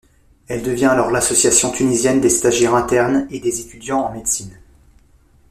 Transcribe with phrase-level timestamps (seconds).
[0.47, 4.59] Elle devient alors l'Association tunisienne des stagiaires internes et des étudiants en médecine.